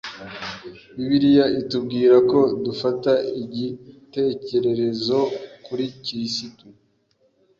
Bibiliya 0.95 1.45
itubwira 1.61 2.15
ko 2.29 2.39
dufata 2.65 3.11
icyitegererezo 3.41 5.19
kuri 5.65 5.85
Kirisitu 6.03 6.65